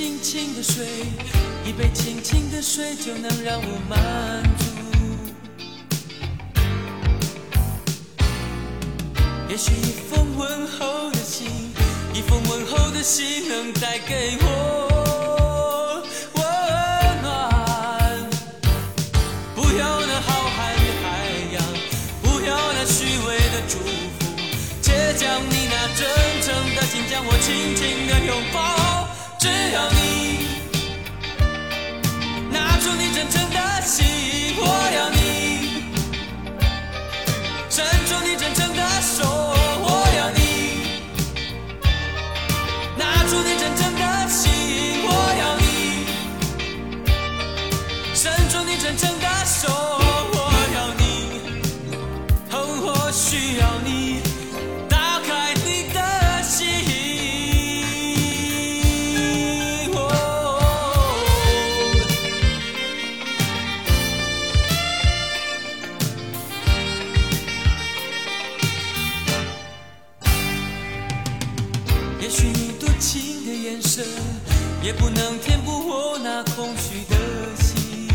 [0.00, 0.86] 轻轻的水，
[1.62, 4.64] 一杯轻轻的水就能让我满足。
[9.46, 11.50] 也许一封问候的信，
[12.14, 16.42] 一封问候的信能带给我温
[17.20, 18.26] 暖。
[19.54, 21.04] 不要那浩瀚的海
[21.52, 21.62] 洋，
[22.22, 23.76] 不要那虚伪的祝
[24.18, 24.24] 福，
[24.80, 26.08] 且将你那真
[26.40, 27.99] 诚的心将我轻轻
[74.82, 77.16] 也不能填补我那空虚的
[77.62, 78.08] 心。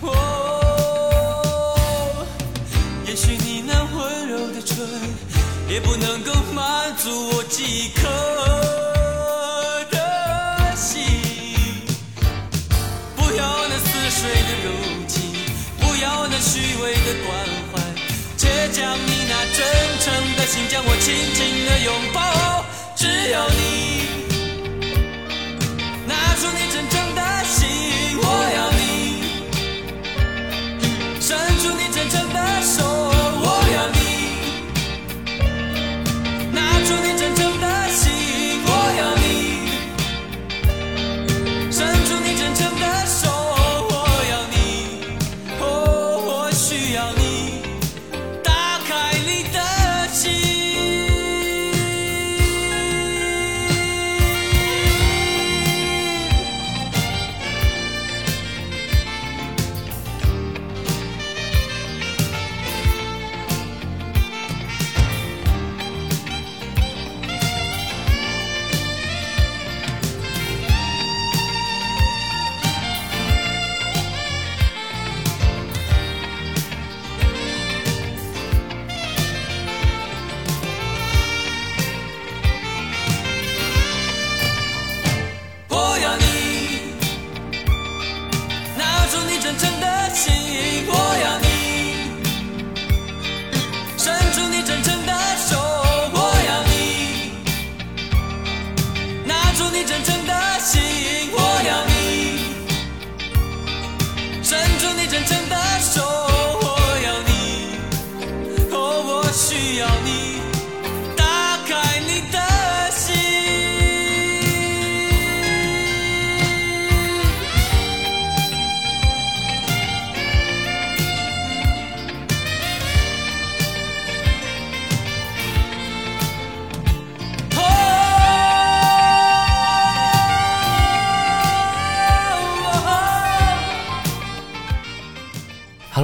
[0.00, 0.08] 哦，
[3.06, 4.78] 也许你那温柔的唇，
[5.68, 8.08] 也不能够满足我饥渴
[9.90, 11.04] 的心。
[13.14, 14.68] 不要那似水的柔
[15.06, 15.20] 情，
[15.78, 17.28] 不要那虚伪的关
[17.72, 17.78] 怀，
[18.38, 19.58] 却将你那真
[20.00, 22.18] 诚的心将我紧紧的拥抱。
[22.96, 24.09] 只要你
[26.40, 28.24] 出你真正的心，我
[28.56, 28.59] 要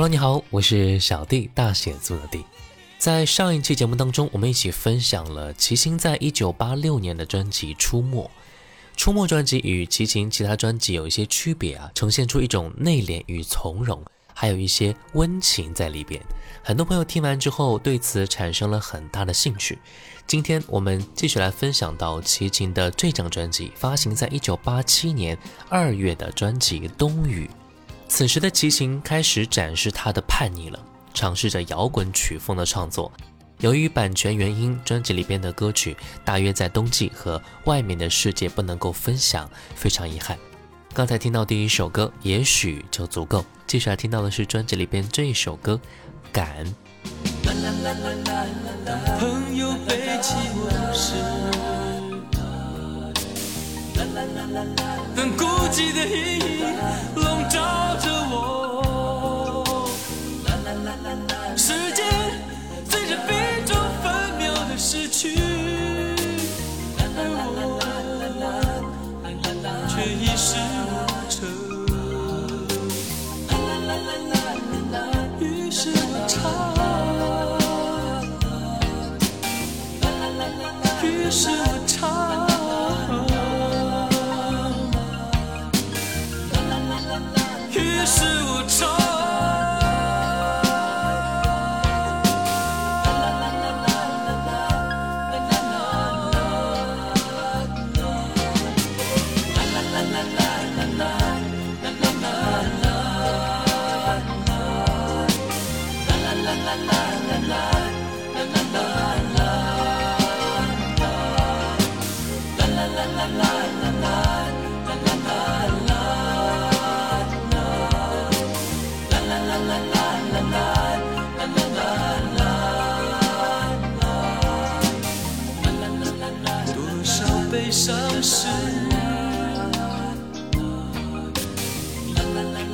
[0.08, 2.44] 你好，我是小弟，大写字的弟。
[2.96, 8.22] 在上一期节目当中，我们一起分享了齐秦在一九八六年的专辑《出没》。
[8.96, 14.00] 《出没》专辑与齐秦其他专辑有一些区别啊，呈现出一种内敛与从容，
[14.32, 16.22] 还有一些温情在里边。
[16.62, 19.76] 很多朋友听完之后对此产生了很大的兴趣。
[20.24, 25.36] 今天我们继续来分享到齐秦的这张专辑，发行在一九八七年
[25.68, 27.50] 二月的专辑《冬雨》。
[28.08, 30.78] 此时的齐秦开始展示他的叛逆了。
[31.12, 33.10] 尝试着摇滚曲风的创作，
[33.60, 40.36] 由于版权原因，专辑里边的歌曲大约在冬季和外面的世界不能够分享，非常遗憾。
[40.92, 43.42] 刚才听到第一首歌，也许就足够。
[43.66, 45.80] 接下来听到的是专辑里边这一首歌，
[46.30, 46.66] 《敢》。
[49.18, 51.14] 朋友背起我时，
[55.16, 57.15] 等孤寂的阴影
[61.56, 62.04] 时间
[62.88, 63.34] 随着冰
[63.66, 64.04] 中分
[64.38, 65.36] 秒的逝去，
[66.98, 67.40] 而我
[69.88, 70.56] 却已是
[70.86, 70.94] 无
[71.28, 71.34] 成。
[75.40, 76.34] 于是我唱，
[81.02, 82.00] 于是我唱，
[87.72, 89.15] 于是我唱。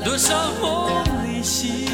[0.05, 1.87] 多少梦离析，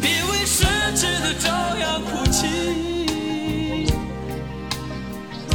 [0.00, 0.64] 别为失
[0.96, 2.46] 去的朝阳哭泣，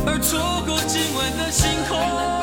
[0.05, 2.34] 而错过今晚的星空。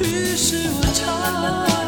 [0.00, 1.85] 于是我唱。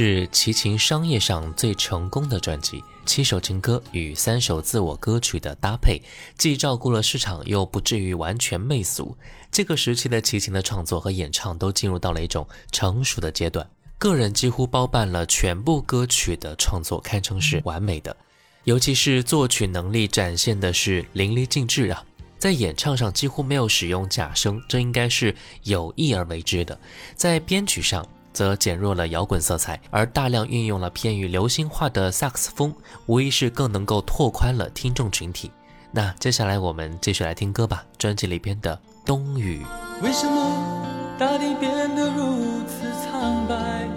[0.00, 6.00] 是齐秦商业上最成功的专辑，七首情歌与三首自我歌曲的搭配，
[6.36, 9.16] 既照顾了市场，又不至于完全媚俗。
[9.50, 18.16] 这个时期的齐秦的创作和演唱都进入到了一种成熟的阶段，个人几乎包办了全部歌曲的创作，堪称是完美的。
[18.62, 22.04] 尤其是作曲能力展现的是淋漓尽致啊！
[22.38, 26.78] 在演唱上几乎没有使用假声，这应该是有意而为之的。
[27.16, 32.74] 在编曲上，则减弱了摇滚色彩，而大量运用了偏于流行化的萨克斯风，
[33.06, 35.50] 无疑是更能够拓宽了听众群体。
[35.90, 39.64] 那接下来我们继续来听歌吧，专辑里边的《冬雨》。
[40.04, 40.86] 为什么
[41.18, 43.88] 大地变得如此苍白？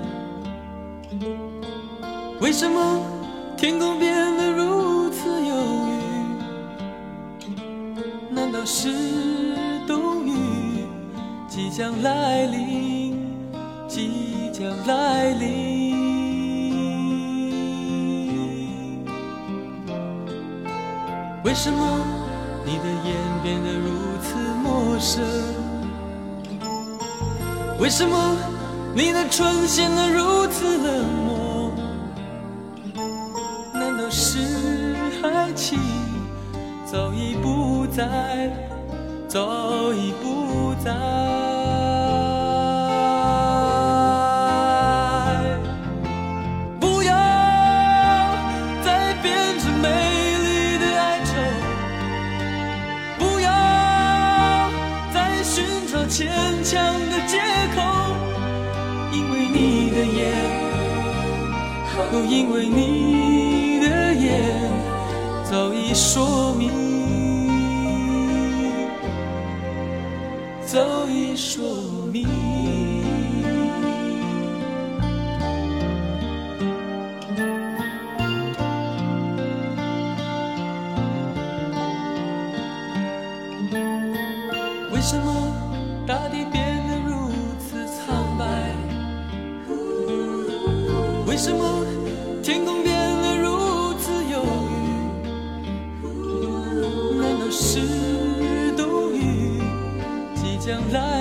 [2.39, 2.99] 为什么
[3.57, 5.55] 天空变得如此忧
[7.49, 8.33] 郁？
[8.33, 8.87] 难道是
[9.85, 10.85] 冬雨
[11.47, 13.10] 即将来临？
[13.93, 15.91] 即将来临？
[21.43, 21.99] 为什么
[22.65, 23.89] 你的眼变得如
[24.21, 24.33] 此
[24.63, 25.21] 陌生？
[27.79, 28.37] 为什么
[28.95, 31.73] 你的唇显得如此冷漠？
[33.73, 35.77] 难道是爱情
[36.85, 38.49] 早已不在，
[39.27, 41.50] 早已不在？
[62.11, 64.69] 都，因为你的眼
[65.49, 66.69] 早已说明，
[70.65, 71.65] 早已说
[100.71, 101.20] 将来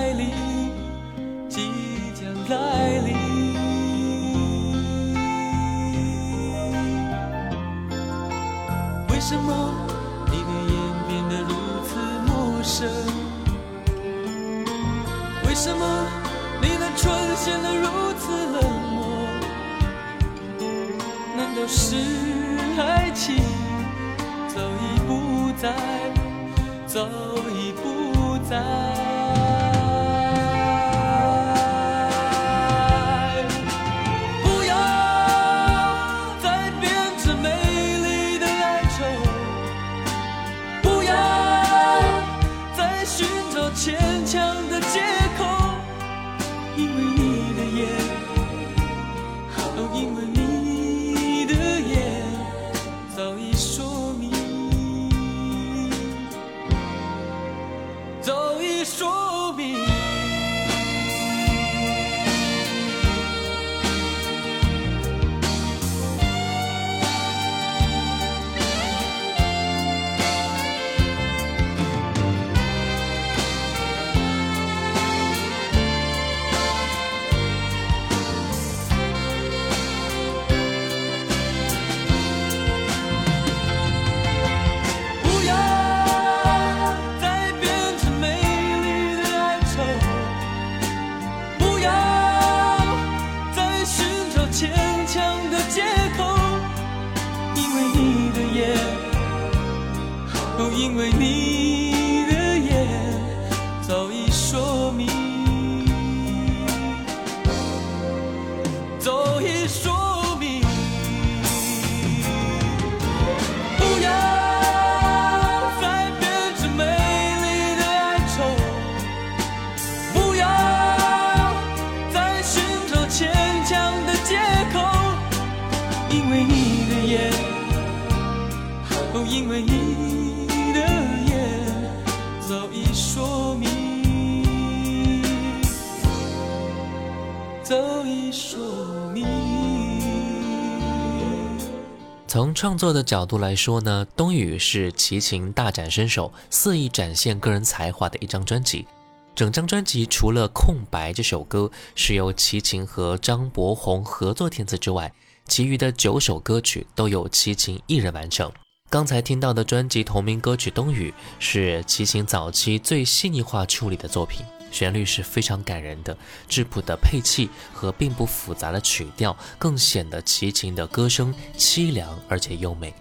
[142.31, 148.87] 从创作的角度来说呢，《冬雨》是齐秦大展身手、肆意展现个人才华的一张专辑。
[149.35, 155.13] 整张专辑除了《空白》这首歌是由齐秦和张博宏合作填词之外，
[155.49, 158.53] 其余的九首歌曲都由齐秦一人完成。
[158.89, 161.11] 刚才听到的专辑同名歌曲《冬雨》
[161.41, 166.17] 是齐秦早期最细腻化处理的作品，旋律是非常感人的，
[166.49, 172.95] 质朴的配器和并不复杂的曲调，更显得齐秦的歌声凄凉而且优美。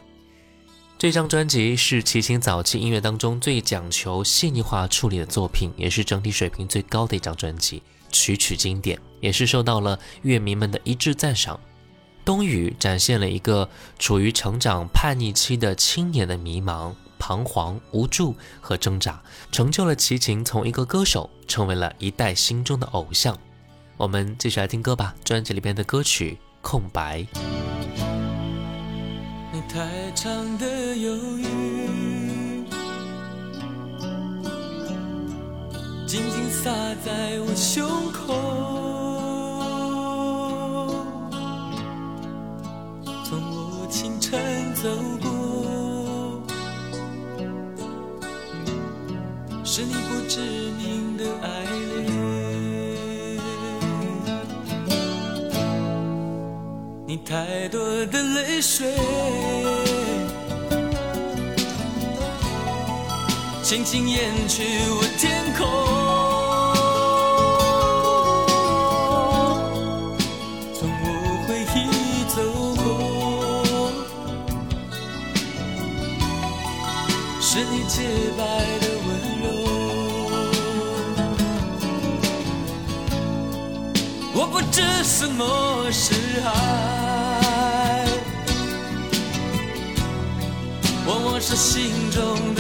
[0.98, 9.00] 这张专辑是齐秦早期音乐当中最讲求细腻化处理的作品，也是整体水平最高的一张专辑，曲曲经典。
[9.22, 11.60] 也是受到了乐迷们的一致赞赏。
[12.24, 19.22] 冬雨展现了一个处于成长叛逆期的青年的迷茫、彷徨、无助和挣扎，
[19.52, 23.38] 成就了齐秦从一个歌手成为了一代心中的偶像。
[23.98, 27.20] 我们继续来听歌吧，专辑里边的歌曲《空白》。
[29.52, 32.64] 你太长的犹豫，
[36.08, 36.72] 紧紧撒
[37.04, 38.34] 在我胸口。
[43.26, 44.88] 从我清晨走
[57.30, 58.92] 太多的泪水，
[63.62, 65.68] 轻轻掩去我天空。
[70.74, 71.06] 从我
[71.46, 71.78] 回忆
[72.28, 72.42] 走
[72.82, 72.84] 过，
[77.40, 78.02] 是你洁
[78.40, 78.42] 白
[78.80, 79.08] 的温
[79.44, 79.46] 柔。
[84.34, 85.44] 我不知什么
[85.92, 86.50] 是爱，
[91.50, 92.59] 是心中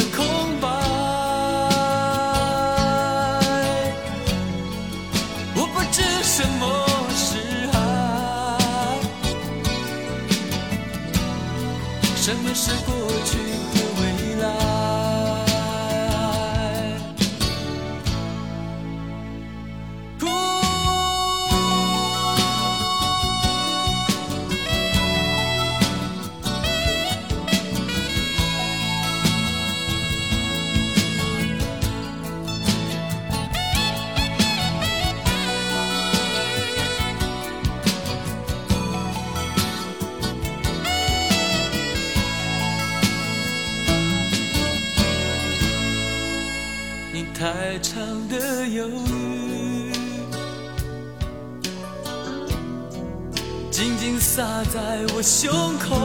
[55.41, 55.98] 胸口。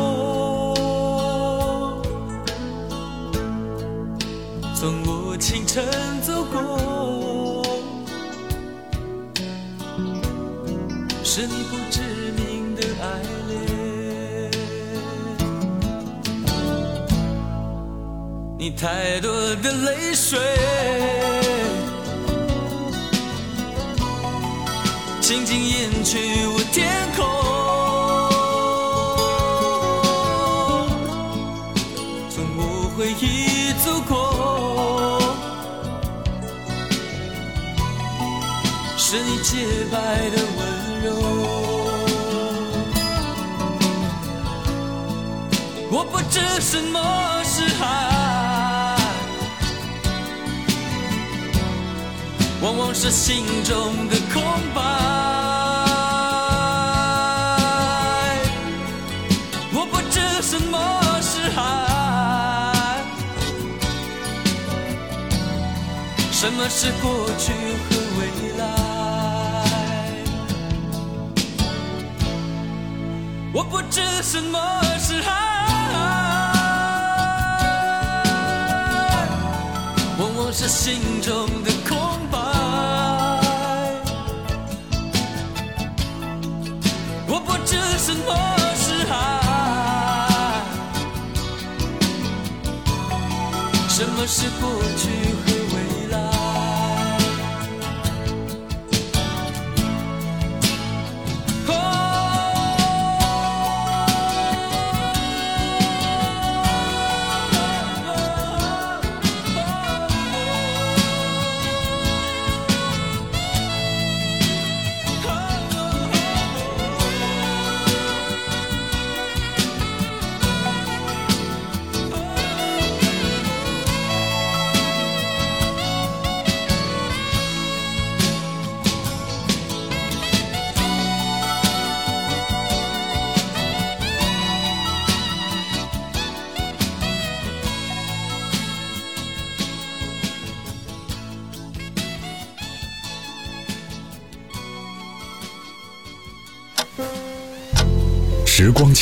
[39.15, 39.97] 是你洁白
[40.31, 40.67] 的温
[41.05, 41.07] 柔。
[45.89, 46.99] 我不知什么
[47.45, 47.85] 是爱，
[52.61, 54.43] 往往是心中的空
[54.75, 54.83] 白。
[59.73, 60.77] 我不知什么
[61.23, 61.63] 是爱，
[66.33, 68.94] 什么是过去和未来。
[73.57, 74.59] 我不知什么
[74.99, 75.31] 是爱，
[80.19, 81.97] 往往是心中的空
[82.33, 82.39] 白。
[87.29, 88.35] 我不知什么
[88.75, 89.15] 是爱，
[93.89, 95.34] 什么是过去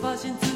[0.00, 0.49] 发现自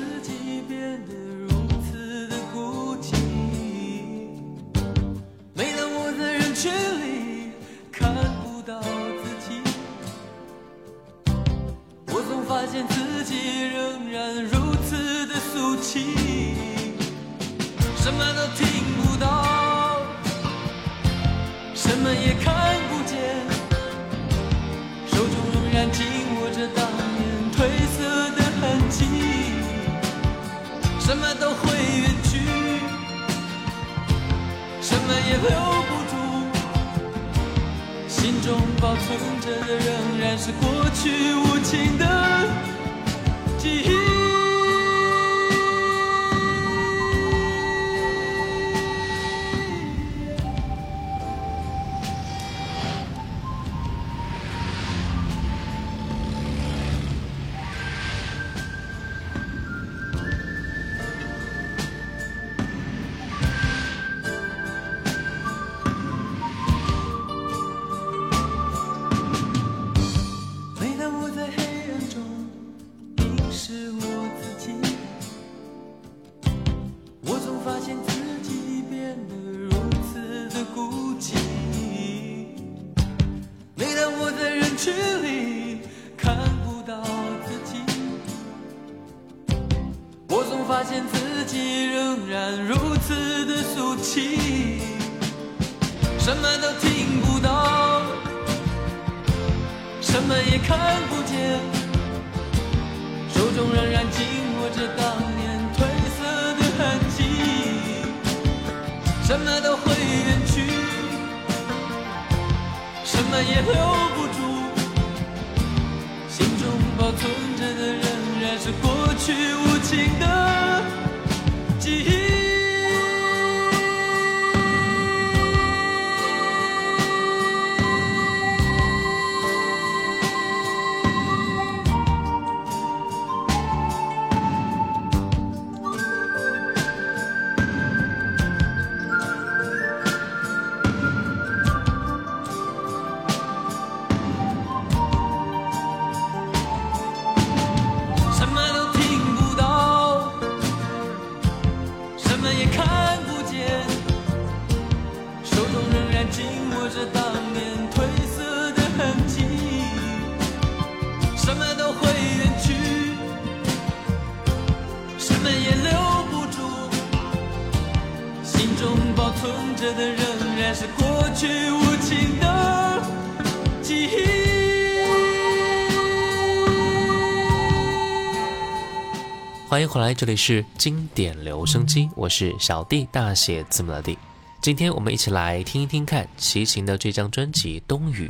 [179.95, 184.19] 回来，这里是经典留声机，我是小弟，大写字母的弟。
[184.61, 188.27] 今天我们一起来听一听看齐秦的这张专辑《冬雨》。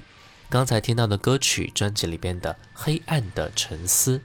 [0.51, 4.19] 刚才听到的歌曲，专辑里边的《黑暗的沉思》。《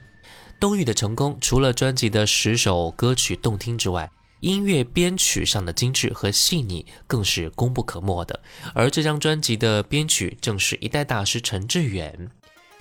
[0.60, 8.38] 冬雨》的成功，除了专辑的十首歌曲动听之外，音乐编曲上的精致和细腻更是功不可没的。
[8.74, 12.30] 而这张专辑的编曲正是一代大师陈志远。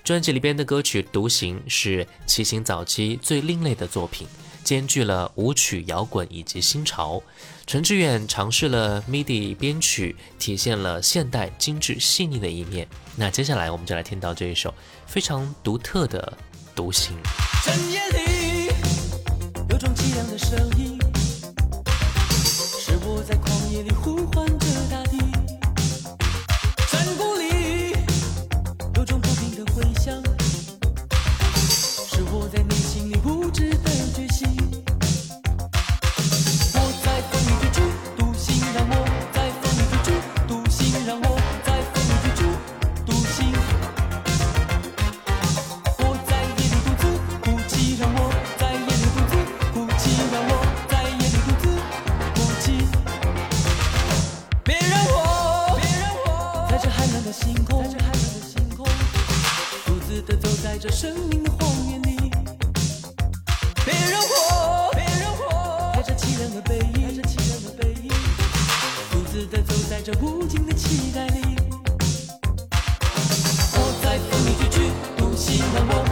[0.04, 4.28] 专辑里边的歌曲《独行》是齐秦早期最另类的作品，
[4.64, 7.22] 兼具了舞曲、摇滚以及新潮。
[7.66, 12.88] 陈志远尝试了 MIDI 编曲，体现了现代精致细腻的一面。
[13.16, 14.74] 那接下来我们就来听到这一首
[15.06, 16.34] 非常独特的
[16.76, 17.16] 《独行》。
[17.64, 18.72] 深夜里
[19.70, 20.98] 有种凄凉的声音，
[22.80, 24.49] 是我在旷野里呼唤
[60.82, 62.32] 这生命的荒原里。
[63.84, 68.10] 别让我，别让我，带着凄凉的背影，带着凄凉的背影，
[69.12, 71.58] 独自的走在这无尽的期待里。
[73.74, 76.09] 我在风里追剧，独行，让我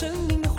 [0.00, 0.49] 生命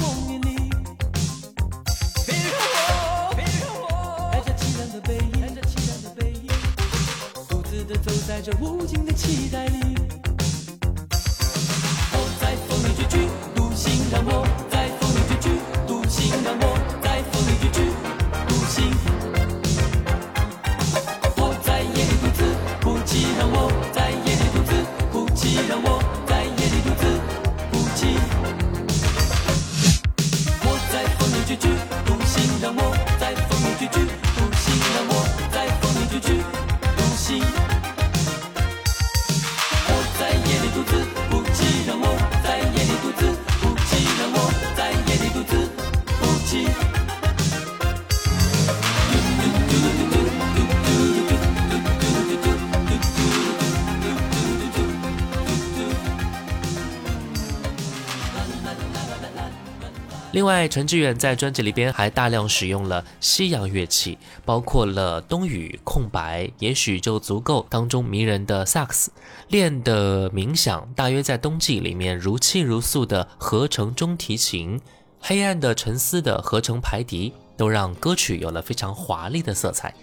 [60.42, 69.12] 另外，陈志远在专辑里边还大量使用了西洋乐器，包括了冬雨、空白，也许就足够当中迷人的萨克斯，
[69.50, 74.82] 练的冥想，大约在冬季里面如泣如诉的合成中提琴，
[75.20, 79.94] 黑暗的沉思的合成排笛，都让歌曲有了非常华丽的色彩。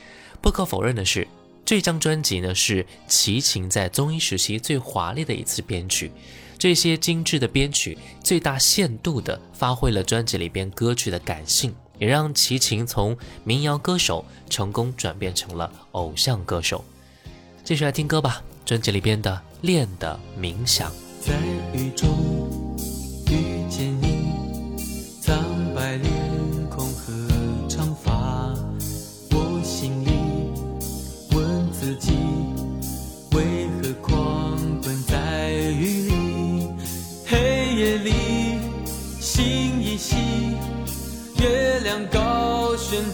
[0.40, 1.27] 不可否认的是，
[1.64, 6.12] 这张专辑呢是齐秦在综艺时期最华丽的一次编曲。
[6.59, 16.85] 这些精致的编曲，最大限度地发挥了专辑里边歌曲的感性，也让齐秦从民谣歌手成功转变成了偶像歌手。
[17.62, 20.90] 继续来听歌吧，专辑里边的《练的冥想》。
[21.21, 21.35] 在
[21.73, 22.09] 雨中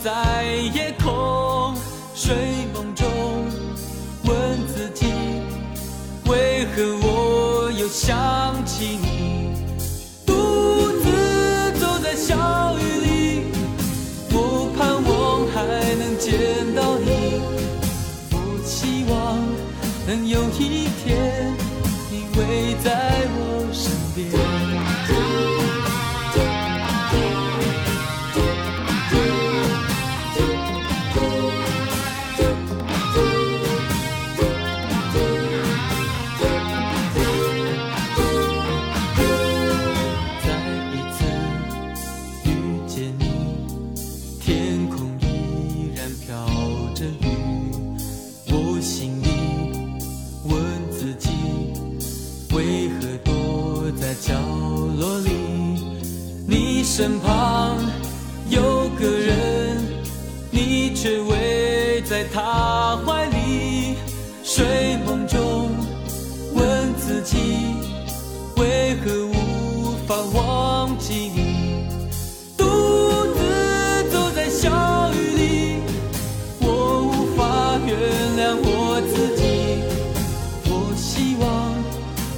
[0.02, 0.44] 在
[0.74, 1.74] 夜空，
[2.14, 2.34] 睡
[2.72, 3.06] 梦中
[4.24, 5.06] 问自己。
[6.26, 9.52] 为何我又想起你？
[10.26, 10.32] 独
[11.02, 13.42] 自走在小雨里，
[14.32, 17.40] 我盼望还能见到你。
[18.32, 19.38] 我希望
[20.06, 21.13] 能有一天，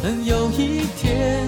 [0.06, 1.44] 能有一天，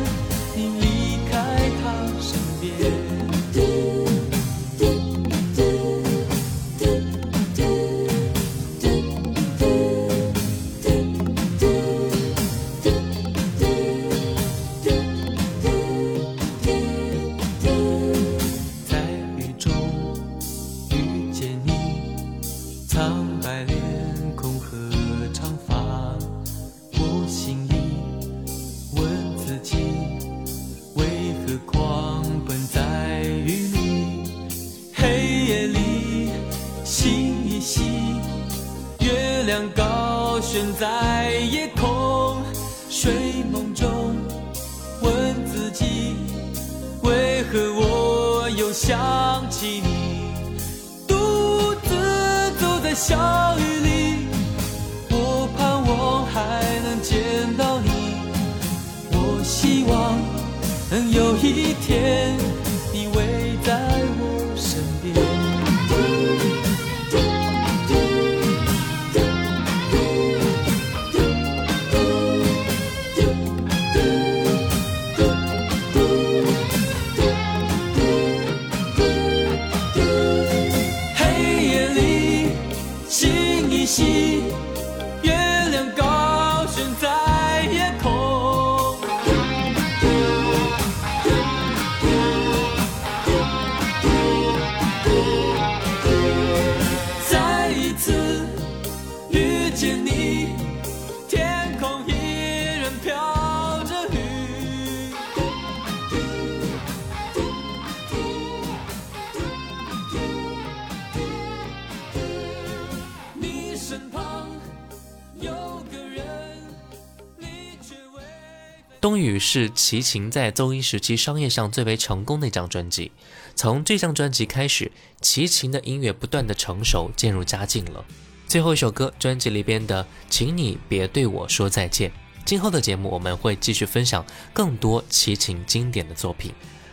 [119.39, 123.13] 是齐秦在奏音时期商业上最为成功的一张专辑。
[123.55, 128.05] 从这张专辑开始，齐秦的音乐不断的成熟，渐入佳境了。
[128.47, 132.11] 最后一首歌，专辑里边的《请你别对我说再见》。
[132.45, 134.25] 今后的节目我们会继续分享
[134.55, 136.53] 更多齐秦经典的作品。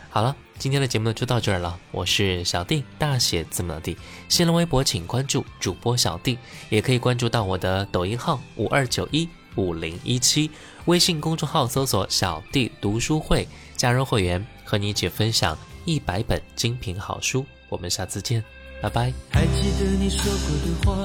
[0.09, 1.79] 好了，今天的节目就到这儿了。
[1.91, 3.97] 我是小弟，大写字母的弟。
[4.27, 6.37] 新浪微博请关注主播小弟，
[6.69, 10.51] 也可以关注到我的抖音号五二九一五零一七，
[10.85, 17.43] 微信公众号搜索“小弟读书会”，加入会员，和你一起分享一百本精品好书。
[17.69, 18.43] 我们下次见，
[18.83, 19.11] 拜拜。
[19.31, 21.01] 还记得你说过的话，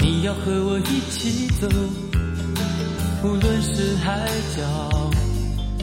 [0.00, 1.68] 你要和我一起走，
[3.22, 5.10] 无论是海角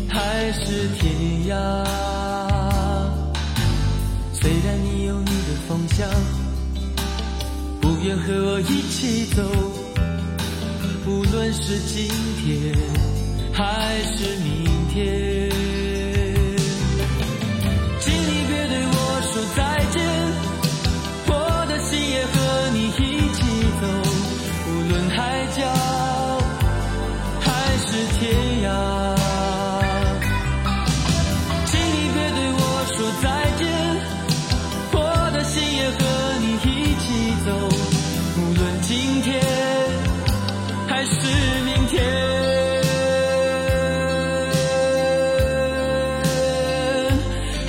[0.10, 1.16] 还是天
[1.48, 1.56] 涯。
[4.34, 6.06] 虽然你有你的方向，
[7.80, 9.42] 不愿和我一起走，
[11.08, 12.06] 无论是今
[12.44, 12.76] 天
[13.54, 15.37] 还是明天。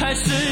[0.09, 0.48] 还是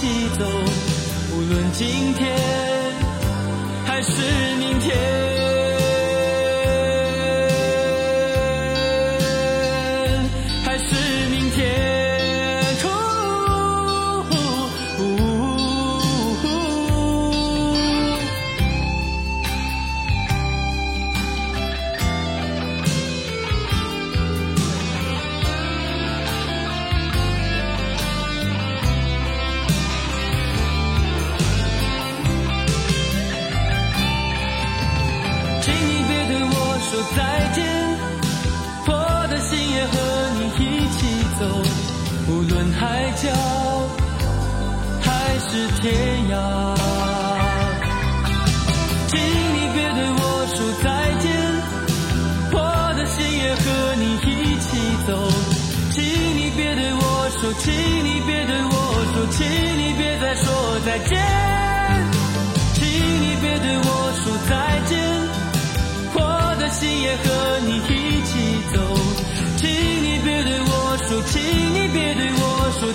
[0.00, 0.46] 一起走
[1.36, 2.34] 无论今天
[3.84, 4.59] 还是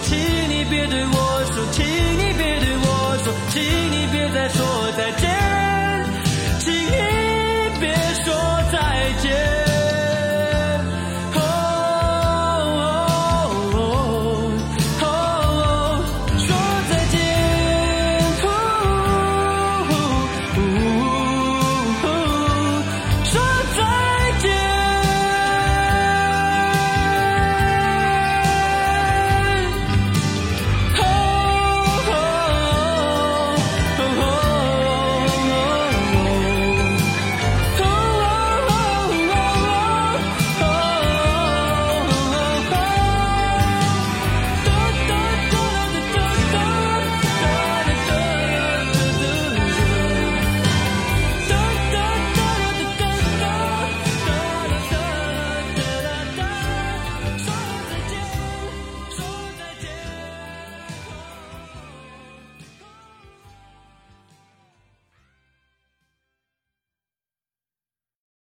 [0.02, 0.18] 请
[0.50, 5.45] 你别对我说请你别对我说请你别再说再见。